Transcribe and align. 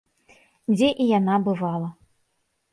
Дзе 0.73 0.89
і 1.05 1.07
яна 1.19 1.35
бывала. 1.51 1.95